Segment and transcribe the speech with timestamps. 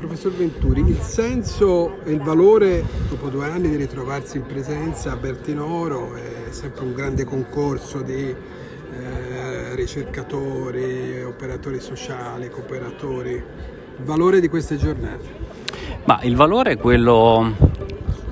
[0.00, 5.16] professor Venturi, il senso e il valore dopo due anni di ritrovarsi in presenza a
[5.16, 13.32] Bertinoro è sempre un grande concorso di eh, ricercatori, operatori sociali, cooperatori.
[13.32, 15.48] Il valore di queste giornate?
[16.04, 17.54] Ma il valore è quello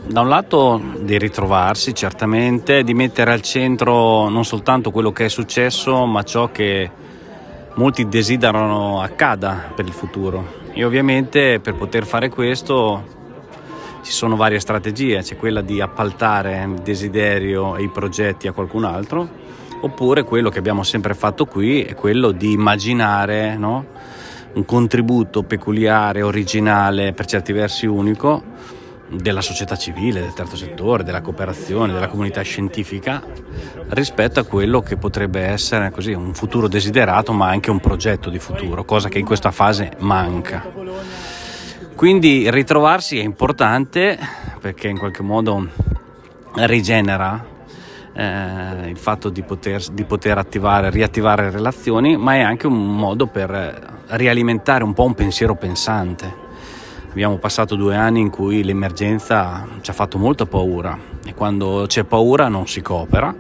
[0.06, 5.28] da un lato di ritrovarsi certamente, di mettere al centro non soltanto quello che è
[5.28, 6.90] successo, ma ciò che
[7.74, 10.64] molti desiderano accada per il futuro.
[10.78, 13.02] E ovviamente per poter fare questo
[14.02, 18.84] ci sono varie strategie, c'è quella di appaltare il desiderio e i progetti a qualcun
[18.84, 19.28] altro,
[19.80, 23.86] oppure quello che abbiamo sempre fatto qui è quello di immaginare no?
[24.52, 28.40] un contributo peculiare, originale, per certi versi unico
[29.10, 33.22] della società civile, del terzo settore, della cooperazione, della comunità scientifica
[33.88, 38.38] rispetto a quello che potrebbe essere così, un futuro desiderato ma anche un progetto di
[38.38, 40.64] futuro, cosa che in questa fase manca.
[41.94, 44.18] Quindi ritrovarsi è importante
[44.60, 45.66] perché in qualche modo
[46.54, 47.44] rigenera
[48.12, 53.26] eh, il fatto di poter, di poter attivare, riattivare relazioni, ma è anche un modo
[53.26, 56.46] per rialimentare un po' un pensiero pensante
[57.18, 62.04] Abbiamo passato due anni in cui l'emergenza ci ha fatto molta paura e quando c'è
[62.04, 63.34] paura non si coopera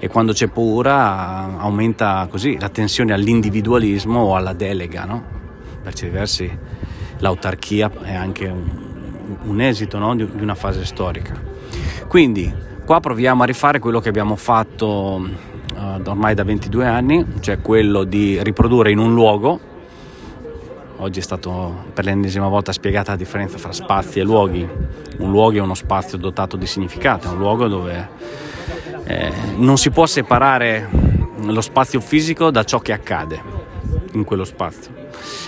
[0.00, 5.04] e quando c'è paura aumenta così la tensione all'individualismo o alla delega.
[5.04, 5.22] No?
[5.80, 6.58] Per certi versi
[7.18, 8.68] l'autarchia è anche un,
[9.44, 10.16] un esito no?
[10.16, 11.40] di, di una fase storica.
[12.08, 12.52] Quindi
[12.84, 15.24] qua proviamo a rifare quello che abbiamo fatto
[15.76, 19.72] uh, ormai da 22 anni, cioè quello di riprodurre in un luogo
[21.04, 24.66] Oggi è stato per l'ennesima volta spiegata la differenza tra spazi e luoghi.
[25.18, 28.08] Un luogo è uno spazio dotato di significato, è un luogo dove
[29.04, 30.88] eh, non si può separare
[31.42, 33.38] lo spazio fisico da ciò che accade
[34.12, 34.92] in quello spazio.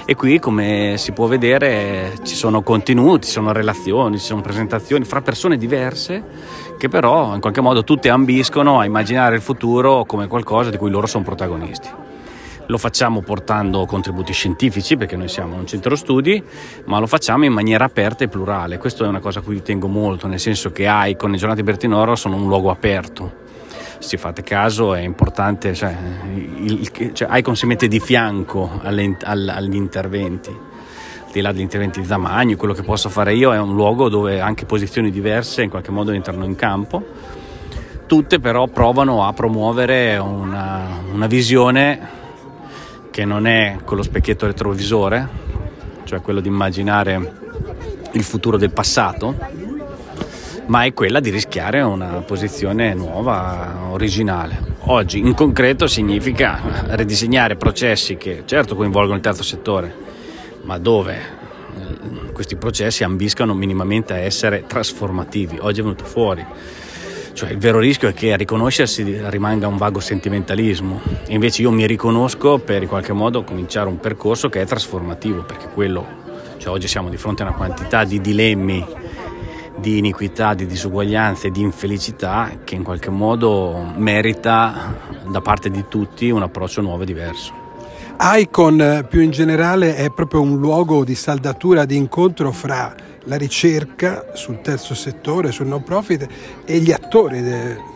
[0.05, 5.07] E qui, come si può vedere, ci sono contenuti, ci sono relazioni, ci sono presentazioni
[5.07, 6.22] fra persone diverse
[6.77, 10.91] che però in qualche modo tutte ambiscono a immaginare il futuro come qualcosa di cui
[10.91, 12.05] loro sono protagonisti.
[12.69, 16.43] Lo facciamo portando contributi scientifici perché noi siamo un centro studi,
[16.87, 18.78] ma lo facciamo in maniera aperta e plurale.
[18.78, 22.16] Questo è una cosa a cui tengo molto, nel senso che Icon e Giornate Bertinoro
[22.16, 23.44] sono un luogo aperto.
[23.99, 25.97] Se fate caso è importante, cioè,
[26.34, 30.50] il, cioè Icon si mette di fianco alle, agli interventi
[31.27, 34.09] al di là degli interventi di Zamagno, quello che posso fare io è un luogo
[34.09, 37.04] dove anche posizioni diverse in qualche modo entrano in campo.
[38.06, 42.25] Tutte però provano a promuovere una, una visione
[43.16, 45.27] che non è con lo specchietto retrovisore,
[46.04, 47.32] cioè quello di immaginare
[48.12, 49.34] il futuro del passato,
[50.66, 54.60] ma è quella di rischiare una posizione nuova, originale.
[54.81, 59.94] Oggi in concreto significa ridisegnare processi che certo coinvolgono il terzo settore,
[60.65, 65.56] ma dove eh, questi processi ambiscano minimamente a essere trasformativi.
[65.59, 66.44] Oggi è venuto fuori
[67.36, 71.02] cioè, il vero rischio è che a riconoscersi rimanga un vago sentimentalismo.
[71.28, 75.69] invece io mi riconosco per in qualche modo cominciare un percorso che è trasformativo, perché
[75.69, 76.06] quello,
[76.56, 78.82] cioè oggi siamo di fronte a una quantità di dilemmi,
[79.76, 84.94] di iniquità, di disuguaglianze, di infelicità che in qualche modo merita
[85.28, 87.53] da parte di tutti un approccio nuovo e diverso.
[88.18, 92.94] Icon più in generale è proprio un luogo di saldatura, di incontro fra
[93.26, 96.26] la ricerca sul terzo settore, sul non profit
[96.64, 97.42] e gli attori,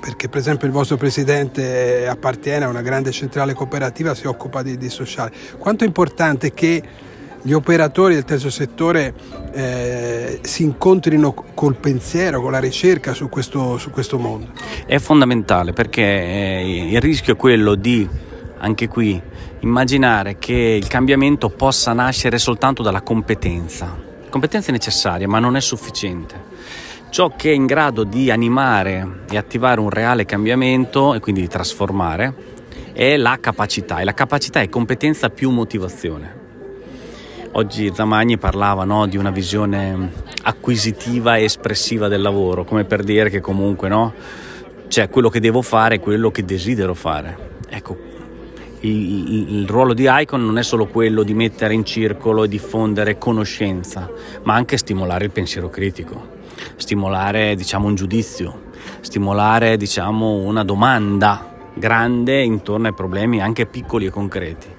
[0.00, 4.76] perché per esempio il vostro presidente appartiene a una grande centrale cooperativa, si occupa di,
[4.76, 5.32] di sociale.
[5.58, 6.82] Quanto è importante che
[7.42, 9.14] gli operatori del terzo settore
[9.52, 14.48] eh, si incontrino col pensiero, con la ricerca su questo, su questo mondo?
[14.84, 18.06] È fondamentale perché eh, il rischio è quello di,
[18.58, 19.20] anche qui,
[19.60, 25.60] immaginare che il cambiamento possa nascere soltanto dalla competenza competenza è necessaria, ma non è
[25.60, 26.48] sufficiente.
[27.10, 31.48] Ciò che è in grado di animare e attivare un reale cambiamento e quindi di
[31.48, 32.34] trasformare
[32.92, 36.38] è la capacità e la capacità è competenza più motivazione.
[37.52, 40.12] Oggi Zamagni parlava no, di una visione
[40.42, 44.14] acquisitiva e espressiva del lavoro, come per dire che comunque no,
[44.86, 47.58] cioè quello che devo fare è quello che desidero fare.
[47.68, 48.09] Ecco,
[48.80, 53.18] il, il, ruolo di Icon non è solo quello di mettere in circolo e diffondere
[53.18, 54.10] conoscenza,
[54.44, 56.38] ma anche stimolare il pensiero critico,
[56.76, 58.68] stimolare diciamo, un giudizio,
[59.00, 64.78] stimolare diciamo, una domanda grande intorno ai problemi anche piccoli e concreti.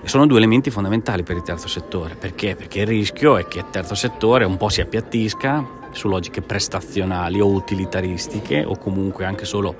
[0.00, 2.14] E sono due elementi fondamentali per il terzo settore.
[2.14, 2.54] Perché?
[2.54, 7.40] Perché il rischio è che il terzo settore un po' si appiattisca su logiche prestazionali
[7.40, 9.74] o utilitaristiche o comunque anche solo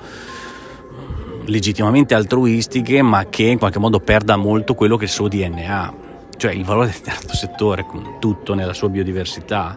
[1.49, 6.07] legittimamente altruistiche, ma che in qualche modo perda molto quello che è il suo DNA.
[6.37, 9.77] cioè il valore del terzo settore, con tutto nella sua biodiversità,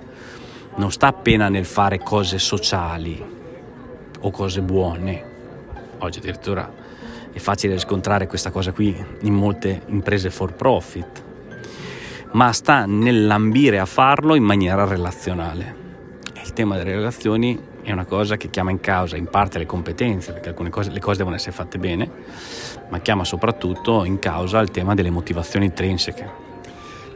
[0.76, 3.20] non sta appena nel fare cose sociali
[4.20, 5.24] o cose buone.
[5.98, 6.72] Oggi addirittura
[7.32, 11.24] è facile riscontrare questa cosa qui in molte imprese for profit,
[12.34, 15.76] ma sta nell'ambire a farlo in maniera relazionale.
[16.44, 20.33] Il tema delle relazioni è una cosa che chiama in causa in parte le competenze,
[20.33, 22.10] perché alcune cose, le cose devono essere fatte bene,
[22.89, 26.50] ma chiama soprattutto in causa il tema delle motivazioni intrinseche.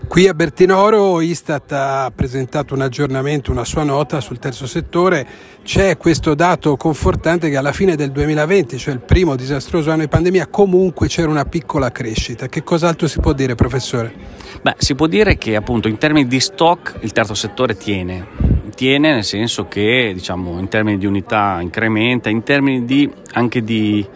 [0.07, 5.25] Qui a Bertinoro Istat ha presentato un aggiornamento, una sua nota sul terzo settore.
[5.63, 10.07] C'è questo dato confortante che alla fine del 2020, cioè il primo disastroso anno di
[10.07, 12.47] pandemia, comunque c'era una piccola crescita.
[12.47, 14.13] Che cos'altro si può dire, professore?
[14.61, 19.13] Beh, si può dire che appunto in termini di stock il terzo settore tiene, tiene
[19.13, 24.07] nel senso che diciamo in termini di unità incrementa, in termini di, anche di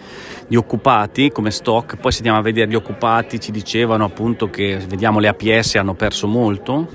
[0.50, 4.78] di occupati come stock, poi se andiamo a vedere gli occupati ci dicevano appunto che
[4.78, 6.88] vediamo le APS hanno perso molto,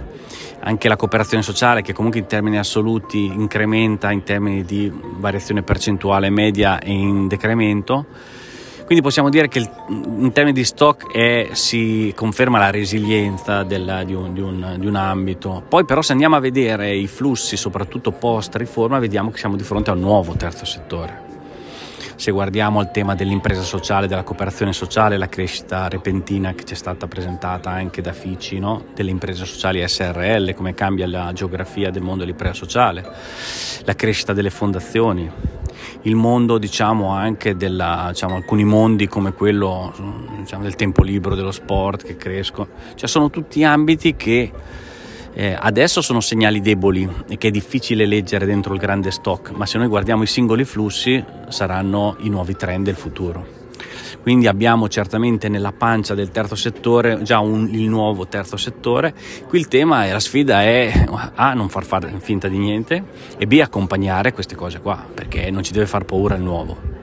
[0.59, 6.31] anche la cooperazione sociale che comunque in termini assoluti incrementa in termini di variazione percentuale
[6.31, 8.07] media e in decremento.
[8.85, 14.15] Quindi possiamo dire che in termini di stock è, si conferma la resilienza del, di,
[14.15, 15.63] un, di, un, di, un, ambito.
[15.67, 19.63] Poi però se andiamo a vedere i flussi, soprattutto post riforma, vediamo che siamo di
[19.63, 21.33] fronte a un nuovo terzo settore
[22.17, 26.77] se guardiamo il tema dell'impresa sociale, della cooperazione sociale, la crescita repentina che ci è
[26.77, 28.85] stata presentata anche da Fici, no?
[28.95, 33.05] delle imprese sociali SRL, come cambia la geografia del mondo dell'impresa sociale,
[33.85, 35.29] la crescita delle fondazioni,
[36.05, 39.93] il mondo diciamo anche della, diciamo, alcuni mondi come quello
[40.39, 44.53] diciamo, del tempo libero, dello sport che crescono, cioè sono tutti ambiti che
[45.33, 49.67] eh, adesso sono segnali deboli e che è difficile leggere dentro il grande stock, ma
[49.67, 53.64] se noi guardiamo i singoli flussi saranno i nuovi trend del futuro.
[54.25, 59.13] Quindi abbiamo certamente nella pancia del terzo settore già un, il nuovo terzo settore.
[59.47, 61.05] Qui il tema e la sfida è
[61.35, 63.05] A, non far fare finta di niente
[63.37, 66.94] e B, accompagnare queste cose qua, perché non ci deve far paura il nuovo.